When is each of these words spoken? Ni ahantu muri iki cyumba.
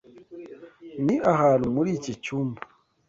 Ni 1.05 1.15
ahantu 1.33 1.67
muri 1.75 1.89
iki 1.97 2.13
cyumba. 2.23 2.61